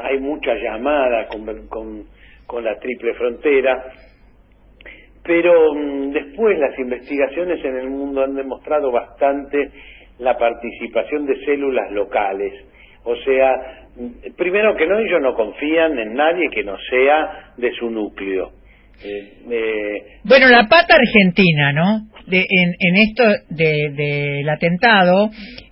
hay 0.03 0.19
mucha 0.19 0.55
llamada 0.55 1.27
con, 1.29 1.69
con, 1.69 2.65
la 2.65 2.79
triple 2.79 3.15
frontera, 3.15 3.83
pero 5.25 5.75
mm, 5.75 6.11
después 6.13 6.59
las 6.59 6.79
investigaciones 6.79 7.65
en 7.65 7.77
el 7.79 7.89
mundo 7.89 8.23
han 8.23 8.35
demostrado 8.35 8.91
bastante 8.91 9.71
la 10.19 10.37
participación 10.37 11.27
de 11.27 11.45
células 11.45 11.91
locales. 11.93 12.53
O 13.05 13.17
sea, 13.17 13.83
primero 14.37 14.77
que 14.77 14.87
no, 14.87 14.99
ellos 14.99 15.21
no 15.21 15.35
confían 15.35 15.99
en 15.99 16.15
nadie 16.15 16.49
que 16.51 16.65
no 16.65 16.77
sea 16.91 17.53
de 17.57 17.73
su 17.73 17.91
núcleo. 17.91 18.53
Eh, 19.05 19.33
eh, 19.51 20.03
bueno, 20.23 20.49
la 20.49 20.69
pata 20.69 20.95
argentina, 20.95 21.73
¿no? 21.73 22.07
De, 22.27 22.39
en, 22.39 22.75
en 22.79 22.97
esto 22.97 23.25
del 23.49 23.97
de, 23.97 24.51
atentado, 24.51 25.31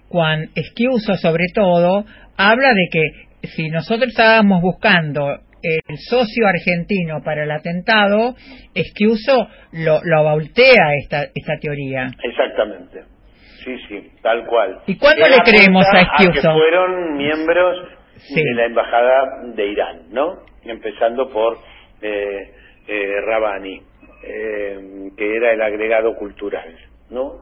Juan 0.09 0.49
Esquiuso 0.57 1.15
sobre 1.17 1.47
todo, 1.55 2.05
habla 2.37 2.75
de 2.75 2.89
que 2.91 3.49
si 3.49 3.69
nosotros 3.69 4.09
estábamos 4.09 4.61
buscando 4.61 5.39
el 5.63 5.99
socio 6.09 6.47
argentino 6.47 7.23
para 7.23 7.45
el 7.45 7.51
atentado, 7.51 8.35
Esquiuso 8.75 9.49
lo, 9.73 10.01
lo 10.03 10.23
voltea 10.25 10.95
esta, 11.01 11.25
esta 11.35 11.59
teoría. 11.61 12.11
Exactamente. 12.23 13.20
Sí, 13.65 13.77
sí, 13.89 14.11
tal 14.23 14.47
cual. 14.47 14.81
¿Y 14.87 14.97
cuándo 14.97 15.27
le 15.27 15.37
creemos 15.45 15.85
a 15.93 16.01
Esquiuso? 16.01 16.33
que 16.33 16.41
fueron 16.41 17.17
miembros 17.17 17.89
de 18.35 18.55
la 18.55 18.67
embajada 18.67 19.43
de 19.55 19.67
Irán, 19.67 20.03
¿no? 20.11 20.45
Empezando 20.65 21.29
por 21.31 21.59
eh, 22.01 22.53
eh, 22.87 23.21
Rabani, 23.27 23.81
eh, 24.23 24.79
que 25.17 25.37
era 25.37 25.53
el 25.53 25.63
agregado 25.63 26.15
cultural, 26.17 26.75
¿no? 27.11 27.41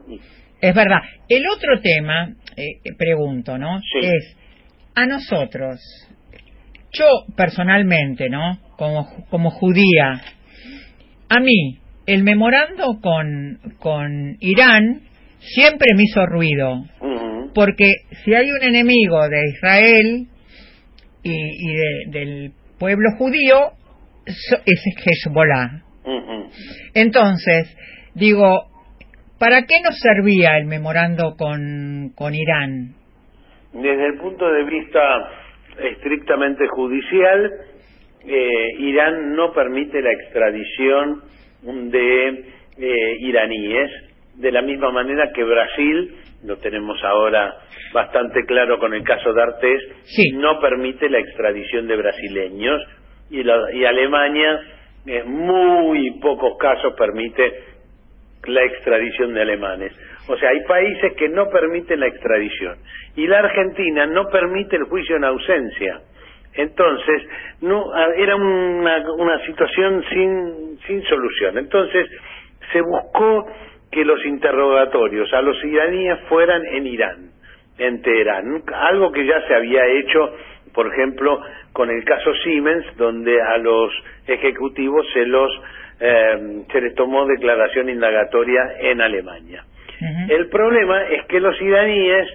Es 0.61 0.75
verdad. 0.75 1.01
El 1.29 1.45
otro 1.49 1.81
tema, 1.81 2.29
eh, 2.57 2.93
pregunto, 2.97 3.59
¿no? 3.59 3.79
Es, 4.01 4.37
a 4.95 5.07
nosotros, 5.07 5.81
yo 6.93 7.07
personalmente, 7.37 8.29
¿no? 8.29 8.59
Como, 8.77 9.07
como 9.31 9.51
judía, 9.51 10.21
a 11.29 11.41
mí, 11.41 11.79
el 12.07 12.25
memorando 12.25 13.01
con, 13.01 13.61
con 13.79 14.37
Irán 14.41 15.03
siempre 15.39 15.95
me 15.95 16.03
hizo 16.05 16.27
ruido. 16.27 16.85
Porque 17.55 17.93
si 18.25 18.35
hay 18.35 18.51
un 18.51 18.63
enemigo 18.63 19.29
de 19.29 19.49
Israel 19.49 20.27
y, 21.23 21.33
y 21.33 22.11
del 22.11 22.53
pueblo 22.79 23.11
judío, 23.19 23.73
es 24.27 24.85
Hezbollah. 25.05 25.83
Entonces, 26.95 27.77
digo, 28.15 28.67
¿para 29.39 29.63
qué 29.63 29.81
nos 29.83 29.99
servía 29.99 30.57
el 30.59 30.67
memorando 30.67 31.35
con, 31.37 32.13
con 32.15 32.35
Irán? 32.35 32.95
Desde 33.73 34.07
el 34.07 34.19
punto 34.19 34.51
de 34.51 34.65
vista 34.65 35.01
estrictamente 35.79 36.67
judicial, 36.69 37.53
eh, 38.27 38.69
Irán 38.79 39.35
no 39.35 39.53
permite 39.53 40.01
la 40.03 40.13
extradición 40.13 41.23
de 41.63 42.29
eh, 42.79 43.17
iraníes, 43.21 43.91
de 44.39 44.53
la 44.53 44.63
misma 44.63 44.91
manera 44.91 45.31
que 45.35 45.43
Brasil, 45.43 46.15
lo 46.45 46.57
tenemos 46.59 47.03
ahora 47.03 47.57
bastante 47.93 48.45
claro 48.47 48.79
con 48.79 48.95
el 48.95 49.03
caso 49.03 49.33
de 49.33 49.43
Artés, 49.43 49.83
no 50.35 50.61
permite 50.61 51.09
la 51.09 51.19
extradición 51.19 51.89
de 51.89 51.97
brasileños 51.97 52.81
y, 53.31 53.41
y 53.41 53.85
Alemania 53.85 54.61
en 55.07 55.31
muy 55.31 56.21
pocos 56.21 56.57
casos 56.59 56.95
permite 56.97 57.53
la 58.47 58.63
extradición 58.63 59.35
de 59.35 59.43
alemanes. 59.43 59.93
O 60.29 60.37
sea, 60.37 60.51
hay 60.51 60.61
países 60.69 61.15
que 61.17 61.29
no 61.29 61.49
permiten 61.49 62.01
la 62.01 62.07
extradición 62.07 62.79
y 63.17 63.27
la 63.27 63.41
Argentina 63.41 64.07
no 64.07 64.29
permite 64.29 64.77
el 64.77 64.85
juicio 64.85 65.17
en 65.17 65.25
ausencia. 65.25 66.01
Entonces, 66.55 67.23
no 67.61 67.85
era 68.17 68.37
una, 68.37 69.05
una 69.17 69.45
situación 69.47 70.05
sin, 70.11 70.79
sin 70.87 71.03
solución. 71.05 71.59
Entonces, 71.59 72.09
se 72.73 72.81
buscó 72.81 73.47
que 73.91 74.05
los 74.05 74.25
interrogatorios 74.25 75.33
a 75.33 75.43
los 75.43 75.63
iraníes 75.65 76.19
fueran 76.29 76.65
en 76.67 76.87
Irán, 76.87 77.31
en 77.79 78.03
Teherán, 78.03 78.63
algo 78.91 79.13
que 79.13 79.25
ya 79.25 79.41
se 79.47 79.55
había 79.55 79.87
hecho, 79.87 80.35
por 80.75 80.93
ejemplo, 80.93 81.41
con 81.73 81.91
el 81.91 82.05
caso 82.05 82.33
Siemens, 82.43 82.85
donde 82.97 83.41
a 83.41 83.57
los 83.59 83.93
ejecutivos 84.27 85.07
se 85.13 85.27
los 85.27 85.51
eh, 86.01 86.65
se 86.71 86.81
les 86.81 86.95
tomó 86.95 87.27
declaración 87.27 87.89
indagatoria 87.89 88.61
en 88.81 89.01
Alemania. 89.01 89.65
El 90.29 90.49
problema 90.49 91.03
es 91.09 91.27
que 91.27 91.41
los 91.41 91.61
iraníes 91.61 92.29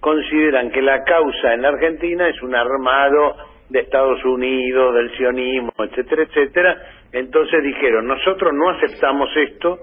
consideran 0.00 0.70
que 0.70 0.80
la 0.80 1.04
causa 1.04 1.52
en 1.52 1.60
la 1.60 1.68
Argentina 1.68 2.26
es 2.28 2.40
un 2.42 2.54
armado 2.54 3.36
de 3.68 3.80
Estados 3.80 4.24
Unidos, 4.24 4.94
del 4.94 5.14
sionismo, 5.18 5.70
etcétera, 5.78 6.22
etcétera. 6.22 6.76
Entonces 7.12 7.62
dijeron, 7.62 8.06
nosotros 8.06 8.52
no 8.54 8.70
aceptamos 8.70 9.28
esto 9.36 9.80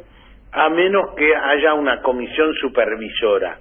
a 0.57 0.69
menos 0.69 1.13
que 1.15 1.35
haya 1.35 1.75
una 1.75 2.01
comisión 2.01 2.51
supervisora. 2.55 3.59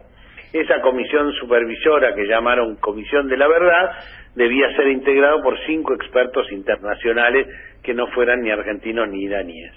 Esa 0.50 0.80
comisión 0.80 1.30
supervisora 1.34 2.14
que 2.14 2.26
llamaron 2.26 2.76
Comisión 2.76 3.28
de 3.28 3.36
la 3.36 3.46
Verdad 3.46 3.90
debía 4.34 4.74
ser 4.76 4.88
integrado 4.88 5.42
por 5.42 5.58
cinco 5.66 5.92
expertos 5.94 6.50
internacionales 6.52 7.46
que 7.82 7.92
no 7.92 8.06
fueran 8.08 8.40
ni 8.40 8.50
argentinos 8.50 9.08
ni 9.10 9.24
iraníes. 9.24 9.72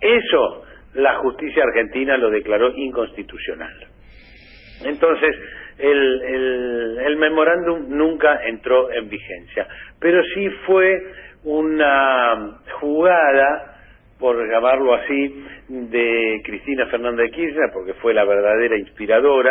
Eso 0.00 0.62
la 0.94 1.16
justicia 1.16 1.64
argentina 1.64 2.16
lo 2.16 2.30
declaró 2.30 2.72
inconstitucional. 2.76 3.74
Entonces, 4.84 5.36
el, 5.78 6.22
el, 6.22 6.98
el 7.06 7.16
memorándum 7.16 7.88
nunca 7.88 8.40
entró 8.46 8.92
en 8.92 9.08
vigencia, 9.08 9.66
pero 9.98 10.22
sí 10.34 10.48
fue 10.64 10.96
una 11.44 12.60
jugada, 12.78 13.71
por 14.22 14.48
llamarlo 14.48 14.94
así, 14.94 15.44
de 15.68 16.40
Cristina 16.44 16.86
Fernández 16.86 17.26
de 17.26 17.36
Kirchner, 17.36 17.70
porque 17.74 17.94
fue 17.94 18.14
la 18.14 18.24
verdadera 18.24 18.78
inspiradora, 18.78 19.50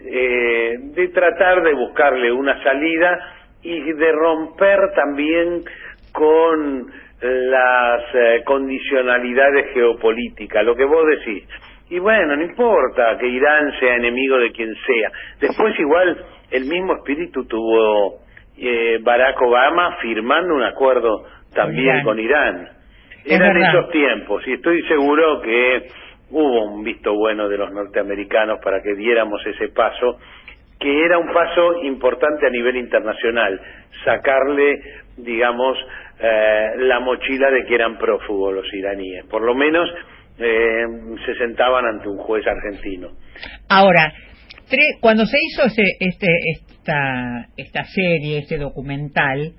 eh, 0.00 0.76
de 0.94 1.08
tratar 1.08 1.64
de 1.64 1.74
buscarle 1.74 2.30
una 2.30 2.62
salida 2.62 3.18
y 3.60 3.92
de 3.92 4.12
romper 4.12 4.78
también 4.94 5.64
con 6.12 6.86
las 7.20 8.02
eh, 8.14 8.42
condicionalidades 8.44 9.74
geopolíticas, 9.74 10.64
lo 10.64 10.76
que 10.76 10.84
vos 10.84 11.04
decís. 11.18 11.48
Y 11.90 11.98
bueno, 11.98 12.36
no 12.36 12.44
importa 12.44 13.18
que 13.18 13.26
Irán 13.26 13.72
sea 13.80 13.96
enemigo 13.96 14.38
de 14.38 14.52
quien 14.52 14.72
sea. 14.86 15.10
Después 15.40 15.76
igual 15.80 16.24
el 16.52 16.66
mismo 16.66 16.94
espíritu 16.94 17.44
tuvo 17.46 18.20
eh, 18.56 19.00
Barack 19.02 19.42
Obama 19.42 19.96
firmando 20.00 20.54
un 20.54 20.62
acuerdo 20.62 21.24
también 21.52 22.04
con 22.04 22.20
Irán. 22.20 22.77
Eran 23.28 23.56
esos 23.56 23.90
tiempos 23.90 24.42
y 24.46 24.54
estoy 24.54 24.82
seguro 24.88 25.40
que 25.42 25.88
hubo 26.30 26.64
un 26.64 26.84
visto 26.84 27.14
bueno 27.14 27.48
de 27.48 27.58
los 27.58 27.72
norteamericanos 27.72 28.58
para 28.62 28.82
que 28.82 28.94
diéramos 28.94 29.40
ese 29.46 29.68
paso 29.68 30.18
que 30.78 31.04
era 31.04 31.18
un 31.18 31.32
paso 31.32 31.82
importante 31.82 32.46
a 32.46 32.50
nivel 32.50 32.76
internacional, 32.76 33.60
sacarle, 34.04 34.80
digamos, 35.16 35.76
eh, 36.20 36.66
la 36.78 37.00
mochila 37.00 37.50
de 37.50 37.64
que 37.64 37.74
eran 37.74 37.98
prófugos 37.98 38.54
los 38.54 38.72
iraníes. 38.72 39.24
Por 39.26 39.42
lo 39.42 39.56
menos 39.56 39.88
eh, 40.38 40.84
se 41.26 41.34
sentaban 41.34 41.84
ante 41.84 42.08
un 42.08 42.18
juez 42.18 42.46
argentino. 42.46 43.10
Ahora, 43.68 44.12
cuando 45.00 45.26
se 45.26 45.36
hizo 45.48 45.66
ese, 45.66 45.82
este, 45.98 46.28
esta, 46.54 47.48
esta 47.56 47.84
serie, 47.84 48.38
este 48.38 48.58
documental, 48.58 49.54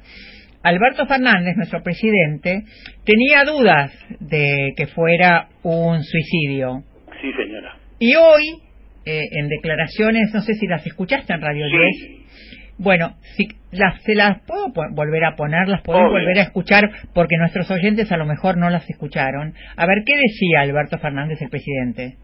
Alberto 0.64 1.06
Fernández, 1.06 1.56
nuestro 1.56 1.82
presidente, 1.82 2.64
tenía 3.06 3.44
dudas 3.46 3.92
de 4.20 4.74
que 4.76 4.88
fuera 4.88 5.48
un 5.64 6.04
suicidio. 6.04 6.84
Sí, 7.22 7.32
señora. 7.32 7.78
Y 8.00 8.16
hoy 8.16 8.70
eh, 9.06 9.22
en 9.32 9.48
declaraciones, 9.48 10.34
no 10.34 10.42
sé 10.42 10.54
si 10.56 10.68
las 10.68 10.86
escuchaste 10.86 11.34
en 11.34 11.42
Radio 11.42 11.66
10, 11.66 12.78
Bueno, 12.78 13.16
si 13.36 13.48
las, 13.72 14.02
se 14.04 14.14
las 14.14 14.42
puedo 14.46 14.72
volver 14.92 15.26
a 15.26 15.36
poner, 15.36 15.68
las 15.68 15.82
puedo 15.82 16.00
volver 16.00 16.38
a 16.40 16.44
escuchar, 16.44 16.90
porque 17.14 17.38
nuestros 17.38 17.72
oyentes 17.72 18.12
a 18.12 18.18
lo 18.18 18.26
mejor 18.26 18.58
no 18.58 18.70
las 18.70 18.90
escucharon. 18.90 19.54
A 19.76 19.86
ver, 19.86 20.04
¿qué 20.06 20.14
decía 20.16 20.62
Alberto 20.62 20.98
Fernández, 20.98 21.42
el 21.42 21.50
presidente? 21.50 22.18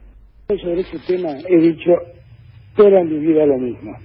Sobre 0.48 0.82
ese 0.82 1.00
tema 1.08 1.30
he 1.50 1.58
dicho 1.58 1.92
toda 2.76 3.04
mi 3.04 3.20
vida 3.20 3.46
lo 3.46 3.58
mismo. 3.58 3.98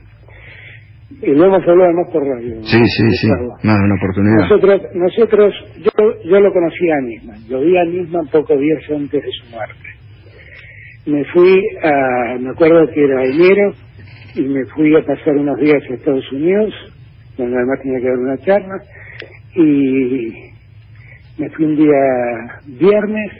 Y 1.23 1.35
lo 1.35 1.45
hemos 1.47 1.61
hablado 1.61 1.85
además 1.85 2.09
por 2.13 2.27
radio. 2.27 2.63
Sí, 2.63 2.79
sí, 2.79 3.11
sí. 3.21 3.29
No, 3.63 3.75
una 3.75 3.95
oportunidad. 3.95 4.37
Nosotros, 4.49 4.83
nosotros 4.95 5.55
yo, 5.79 6.23
yo 6.25 6.41
lo 6.41 6.53
conocí 6.53 6.91
a 6.91 7.01
Nisman. 7.01 7.49
Lo 7.49 7.61
vi 7.61 7.77
a 7.77 7.85
Nisman 7.85 8.27
pocos 8.29 8.59
días 8.59 8.83
antes 8.91 9.23
de 9.23 9.31
su 9.31 9.51
muerte. 9.51 9.75
Me 11.07 11.25
fui 11.25 11.61
a, 11.83 12.39
me 12.39 12.51
acuerdo 12.51 12.87
que 12.93 13.05
era 13.05 13.25
enero, 13.25 13.75
y 14.35 14.43
me 14.43 14.65
fui 14.67 14.95
a 14.97 15.03
pasar 15.05 15.37
unos 15.37 15.59
días 15.59 15.83
a 15.91 15.95
Estados 15.95 16.31
Unidos, 16.33 16.73
donde 17.37 17.57
además 17.57 17.81
tenía 17.83 18.01
que 18.01 18.09
dar 18.09 18.19
una 18.19 18.39
charla, 18.39 18.83
y 19.57 20.33
me 21.39 21.51
fui 21.51 21.65
un 21.65 21.77
día 21.77 22.61
viernes, 22.67 23.33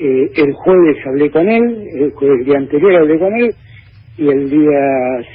eh, 0.00 0.30
el 0.36 0.52
jueves 0.52 0.96
hablé 1.06 1.30
con 1.30 1.48
él, 1.48 1.86
el, 1.94 2.10
jueves, 2.12 2.46
día 2.46 2.58
anterior 2.58 2.96
hablé 2.96 3.18
con 3.18 3.34
él, 3.36 3.54
y 4.16 4.28
el 4.28 4.50
día 4.50 4.80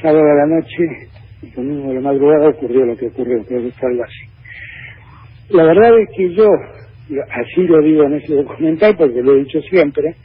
sábado 0.01 0.23
a 0.23 0.35
la 0.35 0.47
noche, 0.47 1.07
el 1.45 1.53
domingo 1.53 1.89
de 1.89 1.95
la 1.95 2.01
madrugada, 2.01 2.49
ocurrió 2.49 2.85
lo 2.85 2.97
que 2.97 3.07
ocurrió, 3.07 3.43
creo 3.45 3.63
que 3.63 3.71
fue 3.71 3.89
algo 3.89 4.03
así. 4.03 4.25
La 5.49 5.63
verdad 5.63 5.99
es 5.99 6.09
que 6.15 6.33
yo, 6.33 6.47
así 7.31 7.63
lo 7.63 7.81
digo 7.81 8.03
en 8.03 8.13
ese 8.13 8.33
documental, 8.33 8.95
porque 8.97 9.21
lo 9.21 9.35
he 9.35 9.43
dicho 9.43 9.61
siempre, 9.61 10.15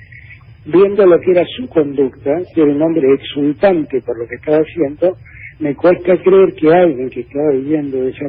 viendo 0.65 1.07
lo 1.07 1.21
que 1.21 1.33
era 1.33 1.45
su 1.57 1.69
conducta, 1.69 2.31
que 2.55 2.63
era 2.63 2.71
un 2.71 2.83
hombre 2.83 3.13
exultante 3.15 4.01
por 4.03 4.19
lo 4.19 4.27
que 4.27 4.37
estaba 4.37 4.59
haciendo, 4.59 5.17
me 5.59 5.75
cuesta 5.75 6.17
creer 6.17 6.55
que 6.55 6.73
alguien 6.73 7.11
que 7.11 7.21
estaba 7.21 7.51
viviendo 7.53 8.07
ese, 8.07 8.25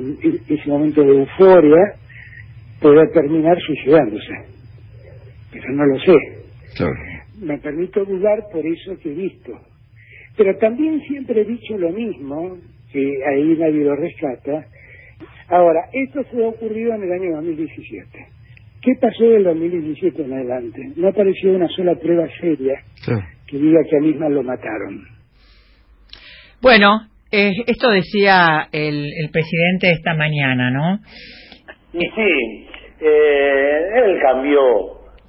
ese 0.50 0.70
momento 0.70 1.02
de 1.02 1.12
euforia 1.12 1.94
pueda 2.82 3.08
terminar 3.14 3.58
suicidándose. 3.62 4.34
Pero 5.52 5.72
no 5.74 5.86
lo 5.86 6.00
sé. 6.00 6.16
Me 7.40 7.58
permito 7.58 8.04
dudar 8.04 8.40
por 8.52 8.66
eso 8.66 8.98
que 9.02 9.12
he 9.12 9.16
visto. 9.16 9.54
Pero 10.36 10.58
también 10.58 11.02
siempre 11.02 11.42
he 11.42 11.46
dicho 11.46 11.78
lo 11.78 11.90
mismo, 11.92 12.58
que 12.92 13.26
ahí 13.26 13.56
nadie 13.58 13.84
lo 13.84 13.96
rescata. 13.96 14.66
Ahora, 15.50 15.82
esto 15.92 16.24
se 16.32 16.44
ha 16.44 16.48
ocurrido 16.48 16.94
en 16.96 17.04
el 17.04 17.12
año 17.12 17.36
2017 17.36 18.42
¿Qué 18.82 18.94
pasó 19.00 19.24
del 19.24 19.44
2017 19.44 20.24
en 20.24 20.34
adelante? 20.34 20.82
No 20.96 21.10
apareció 21.10 21.52
una 21.52 21.68
sola 21.68 21.94
prueba 21.96 22.28
seria 22.40 22.82
que 23.48 23.58
diga 23.58 23.80
que 23.88 23.98
a 23.98 24.00
misma 24.00 24.28
lo 24.28 24.42
mataron. 24.42 25.04
Bueno, 26.64 27.02
eh, 27.32 27.52
esto 27.68 27.90
decía 27.92 28.70
el, 28.72 29.30
presidente 29.32 29.92
esta 29.92 30.16
mañana, 30.16 30.72
¿no? 30.72 31.00
Y 31.94 32.00
sí, 32.00 32.68
eh, 33.02 33.82
él 34.04 34.20
cambió, 34.20 34.62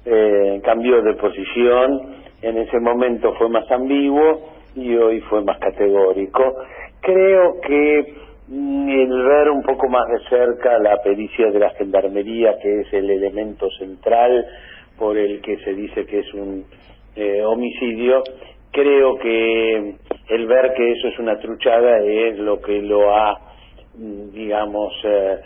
eh, 0.05 0.59
cambió 0.65 1.03
de 1.03 1.13
posición, 1.13 2.15
en 2.41 2.57
ese 2.57 2.79
momento 2.79 3.35
fue 3.37 3.49
más 3.49 3.69
ambiguo 3.69 4.51
y 4.75 4.95
hoy 4.95 5.21
fue 5.29 5.43
más 5.43 5.59
categórico. 5.59 6.55
Creo 7.03 7.59
que 7.59 7.99
el 8.49 9.23
ver 9.23 9.49
un 9.49 9.61
poco 9.61 9.89
más 9.89 10.07
de 10.07 10.19
cerca 10.29 10.77
la 10.79 11.01
pericia 11.03 11.51
de 11.51 11.59
la 11.59 11.69
gendarmería, 11.71 12.57
que 12.61 12.81
es 12.81 12.93
el 12.93 13.09
elemento 13.09 13.69
central 13.71 14.45
por 14.97 15.17
el 15.17 15.41
que 15.41 15.57
se 15.57 15.73
dice 15.73 16.05
que 16.05 16.19
es 16.19 16.33
un 16.33 16.65
eh, 17.15 17.43
homicidio, 17.43 18.23
creo 18.71 19.17
que 19.17 19.95
el 20.29 20.47
ver 20.47 20.73
que 20.75 20.93
eso 20.93 21.09
es 21.09 21.19
una 21.19 21.37
truchada 21.39 21.99
es 21.99 22.39
lo 22.39 22.61
que 22.61 22.81
lo 22.81 23.13
ha, 23.13 23.37
digamos, 23.95 24.93
eh, 25.03 25.39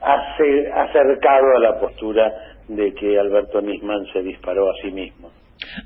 acercado 0.00 1.56
a 1.56 1.60
la 1.60 1.78
postura 1.78 2.32
de 2.66 2.92
que 2.92 3.18
Alberto 3.18 3.60
Nisman 3.60 4.04
se 4.12 4.22
disparó 4.22 4.68
a 4.68 4.74
sí 4.82 4.90
mismo. 4.90 5.30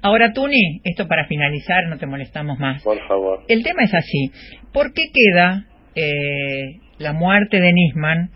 Ahora, 0.02 0.32
Tuni, 0.32 0.80
esto 0.84 1.06
para 1.06 1.26
finalizar, 1.26 1.86
no 1.88 1.98
te 1.98 2.06
molestamos 2.06 2.58
más. 2.58 2.82
Por 2.82 2.98
favor. 3.06 3.44
El 3.48 3.62
tema 3.62 3.84
es 3.84 3.94
así. 3.94 4.30
¿Por 4.72 4.92
qué 4.92 5.02
queda 5.12 5.66
eh, 5.94 6.80
la 6.98 7.12
muerte 7.12 7.60
de 7.60 7.72
Nisman 7.72 8.30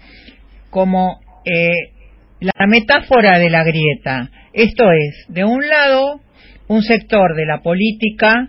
como 0.71 1.21
eh, 1.45 1.93
la 2.41 2.67
metáfora 2.67 3.39
de 3.39 3.51
la 3.51 3.63
grieta. 3.63 4.31
Esto 4.53 4.91
es, 4.91 5.27
de 5.29 5.45
un 5.45 5.67
lado, 5.67 6.21
un 6.69 6.83
sector 6.83 7.37
de 7.37 7.47
la 7.47 7.61
política 7.61 8.49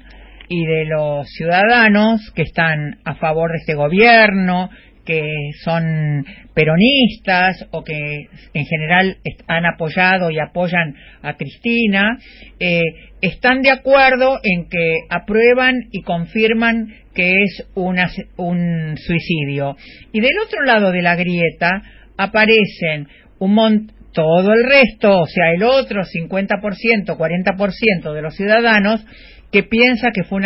y 0.50 0.66
de 0.66 0.86
los 0.86 1.28
ciudadanos 1.30 2.32
que 2.36 2.44
están 2.44 3.00
a 3.06 3.16
favor 3.16 3.52
de 3.52 3.58
este 3.58 3.76
gobierno, 3.76 4.70
que 5.06 5.52
son 5.64 6.26
peronistas 6.54 7.68
o 7.72 7.84
que 7.84 8.28
en 8.54 8.66
general 8.66 9.18
han 9.48 9.66
apoyado 9.66 10.30
y 10.30 10.40
apoyan 10.40 10.96
a 11.22 11.36
Cristina, 11.36 12.18
eh, 12.60 12.82
están 13.22 13.62
de 13.62 13.72
acuerdo 13.72 14.40
en 14.44 14.70
que 14.70 15.00
aprueban 15.10 15.88
y 15.92 16.02
confirman 16.02 16.94
que 17.14 17.44
es 17.44 17.68
un 17.76 18.98
suicidio. 18.98 19.76
Y 20.12 20.22
del 20.22 20.40
otro 20.46 20.64
lado 20.64 20.92
de 20.92 21.02
la 21.02 21.16
grieta 21.16 21.82
aparecen 22.18 23.08
un 23.40 23.92
todo 24.14 24.54
el 24.54 24.64
resto, 24.64 25.22
o 25.22 25.28
sea, 25.28 25.54
el 25.54 25.64
otro 25.64 26.04
50%, 26.04 27.18
40% 27.18 28.14
de 28.14 28.22
los 28.22 28.36
ciudadanos 28.36 29.04
que 29.52 29.64
piensa 29.64 30.12
que 30.14 30.24
fue 30.24 30.40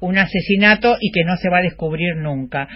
un 0.00 0.18
asesinato 0.18 0.96
y 1.00 1.12
que 1.12 1.24
no 1.24 1.36
se 1.36 1.50
va 1.50 1.58
a 1.58 1.62
descubrir 1.62 2.16
nunca. 2.16 2.68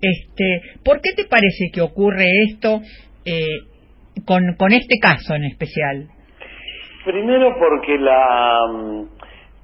Este, 0.00 0.60
¿Por 0.84 1.00
qué 1.00 1.12
te 1.16 1.24
parece 1.24 1.70
que 1.72 1.80
ocurre 1.80 2.26
esto 2.48 2.80
eh, 3.24 3.58
con, 4.24 4.72
este 4.72 4.98
caso 5.00 5.34
en 5.34 5.44
especial? 5.44 6.08
Primero 7.04 7.54
porque 7.58 7.98
la 7.98 8.60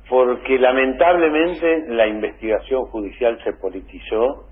porque 0.08 0.58
lamentablemente 0.58 1.84
la 1.88 2.06
investigación 2.06 2.84
judicial 2.86 3.38
se 3.44 3.54
politizó 3.54 4.46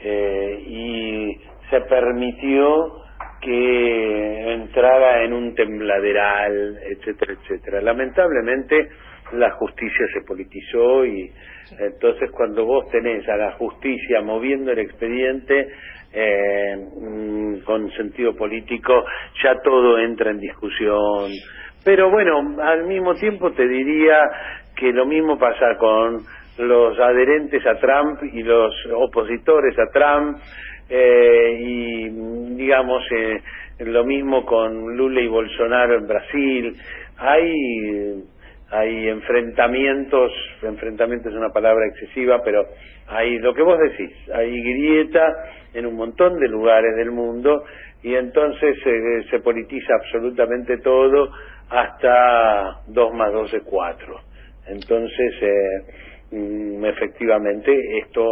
eh, 0.00 0.62
y 0.66 1.36
se 1.70 1.80
permitió 1.88 3.02
que 3.40 4.52
entrara 4.52 5.24
en 5.24 5.32
un 5.32 5.54
tembladeral, 5.54 6.78
etcétera, 6.90 7.32
etcétera. 7.32 7.80
Lamentablemente 7.80 8.88
la 9.32 9.50
justicia 9.52 10.06
se 10.12 10.20
politizó 10.22 11.04
y 11.04 11.30
entonces 11.78 12.30
cuando 12.30 12.64
vos 12.64 12.88
tenés 12.90 13.28
a 13.28 13.36
la 13.36 13.52
justicia 13.52 14.20
moviendo 14.22 14.72
el 14.72 14.78
expediente 14.80 15.68
eh, 16.12 16.76
mm, 16.76 17.64
con 17.64 17.90
sentido 17.92 18.36
político, 18.36 19.04
ya 19.42 19.54
todo 19.62 19.98
entra 19.98 20.30
en 20.30 20.38
discusión. 20.38 21.32
Pero 21.84 22.10
bueno, 22.10 22.56
al 22.62 22.84
mismo 22.86 23.14
tiempo 23.14 23.52
te 23.52 23.66
diría 23.66 24.16
que 24.76 24.92
lo 24.92 25.06
mismo 25.06 25.38
pasa 25.38 25.76
con 25.78 26.22
los 26.58 26.98
adherentes 26.98 27.66
a 27.66 27.74
Trump 27.80 28.22
y 28.32 28.42
los 28.42 28.72
opositores 28.94 29.76
a 29.78 29.90
Trump 29.92 30.38
eh, 30.88 31.58
y 31.60 32.08
digamos 32.56 33.02
eh, 33.10 33.42
lo 33.80 34.04
mismo 34.04 34.44
con 34.46 34.96
Lula 34.96 35.20
y 35.20 35.26
Bolsonaro 35.26 35.98
en 35.98 36.06
Brasil. 36.06 36.76
Hay 37.18 37.52
hay 38.74 39.08
enfrentamientos, 39.08 40.32
enfrentamiento 40.62 41.28
es 41.28 41.34
una 41.36 41.50
palabra 41.50 41.86
excesiva, 41.86 42.42
pero 42.42 42.66
hay 43.06 43.38
lo 43.38 43.54
que 43.54 43.62
vos 43.62 43.78
decís, 43.78 44.10
hay 44.34 44.50
grieta 44.50 45.32
en 45.74 45.86
un 45.86 45.94
montón 45.94 46.40
de 46.40 46.48
lugares 46.48 46.96
del 46.96 47.12
mundo 47.12 47.62
y 48.02 48.16
entonces 48.16 48.76
eh, 48.84 49.26
se 49.30 49.38
politiza 49.38 49.94
absolutamente 49.94 50.78
todo 50.78 51.30
hasta 51.70 52.80
2 52.88 53.14
más 53.14 53.32
2 53.32 53.54
es 53.54 53.62
4. 53.62 54.20
Entonces, 54.66 55.34
eh, 55.40 56.36
mm, 56.36 56.84
efectivamente, 56.84 57.98
esto, 57.98 58.24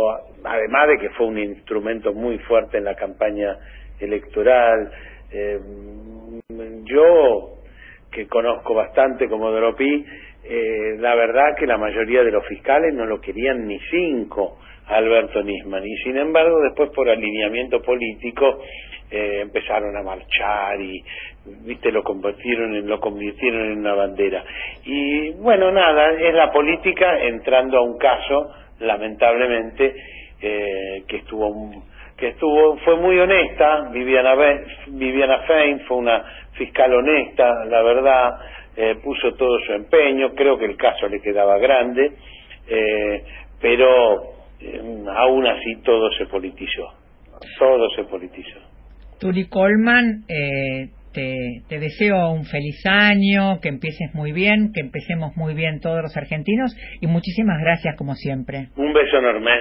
además 0.42 0.88
de 0.88 0.98
que 0.98 1.10
fue 1.10 1.26
un 1.26 1.38
instrumento 1.38 2.12
muy 2.12 2.38
fuerte 2.40 2.78
en 2.78 2.84
la 2.84 2.96
campaña 2.96 3.56
electoral, 4.00 4.90
eh, 5.30 5.60
yo 6.84 7.62
que 8.12 8.26
conozco 8.26 8.74
bastante 8.74 9.28
como 9.28 9.50
Dropy, 9.50 10.04
eh, 10.44 10.96
la 10.98 11.14
verdad 11.14 11.56
que 11.56 11.66
la 11.66 11.78
mayoría 11.78 12.24
de 12.24 12.32
los 12.32 12.44
fiscales 12.46 12.92
no 12.94 13.06
lo 13.06 13.20
querían 13.20 13.66
ni 13.66 13.78
cinco 13.90 14.58
a 14.86 14.96
Alberto 14.96 15.42
Nisman. 15.42 15.84
Y 15.86 15.96
sin 15.98 16.16
embargo 16.16 16.60
después 16.60 16.90
por 16.90 17.08
alineamiento 17.08 17.80
político 17.80 18.60
eh, 19.10 19.40
empezaron 19.42 19.96
a 19.96 20.02
marchar 20.02 20.80
y 20.80 21.04
viste 21.64 21.92
lo 21.92 22.02
convirtieron 22.02 22.74
en 22.74 22.88
lo 22.88 22.98
convirtieron 22.98 23.72
en 23.72 23.78
una 23.78 23.94
bandera. 23.94 24.44
Y 24.84 25.30
bueno 25.34 25.70
nada 25.70 26.12
es 26.12 26.34
la 26.34 26.50
política 26.50 27.20
entrando 27.20 27.78
a 27.78 27.82
un 27.82 27.98
caso 27.98 28.50
lamentablemente 28.80 29.94
eh, 30.40 31.04
que 31.06 31.18
estuvo 31.18 31.70
que 32.16 32.28
estuvo 32.28 32.78
fue 32.78 32.96
muy 32.96 33.18
honesta 33.18 33.90
Viviana 33.92 34.34
Viviana 34.88 35.38
Fein 35.46 35.80
fue 35.80 35.98
una 35.98 36.24
fiscal 36.54 36.92
honesta 36.92 37.64
la 37.66 37.82
verdad 37.82 38.38
eh, 38.76 38.96
puso 39.02 39.34
todo 39.34 39.58
su 39.66 39.72
empeño, 39.72 40.34
creo 40.34 40.58
que 40.58 40.64
el 40.64 40.76
caso 40.76 41.08
le 41.08 41.20
quedaba 41.20 41.58
grande, 41.58 42.12
eh, 42.68 43.24
pero 43.60 44.22
eh, 44.60 44.80
aún 45.16 45.46
así 45.46 45.82
todo 45.82 46.10
se 46.12 46.26
politizó, 46.26 46.92
todo 47.58 47.88
se 47.90 48.04
politizó. 48.04 48.58
Turi 49.20 49.48
Coleman, 49.48 50.24
eh, 50.28 50.88
te, 51.12 51.62
te, 51.68 51.78
deseo 51.78 52.30
un 52.30 52.44
feliz 52.44 52.84
año, 52.86 53.60
que 53.60 53.68
empieces 53.68 54.12
muy 54.14 54.32
bien, 54.32 54.72
que 54.74 54.80
empecemos 54.80 55.36
muy 55.36 55.54
bien 55.54 55.78
todos 55.80 56.02
los 56.02 56.16
argentinos 56.16 56.74
y 57.00 57.06
muchísimas 57.06 57.60
gracias 57.60 57.94
como 57.96 58.14
siempre. 58.14 58.68
Un 58.76 58.92
beso 58.92 59.18
enorme. 59.18 59.52